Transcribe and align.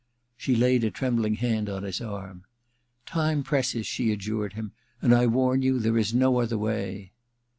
She 0.35 0.55
laid 0.55 0.83
a 0.83 0.89
trembling 0.89 1.35
hand 1.35 1.69
on 1.69 1.83
his 1.83 2.01
arm. 2.01 2.45
* 2.75 2.85
Time 3.05 3.43
presses,' 3.43 3.85
she 3.85 4.11
adjured 4.11 4.53
him, 4.53 4.71
* 4.87 4.99
and 5.03 5.13
I 5.13 5.27
warn 5.27 5.61
you 5.61 5.77
there 5.77 5.95
is 5.99 6.11
no 6.11 6.39
other 6.39 6.57
way.' 6.57 7.11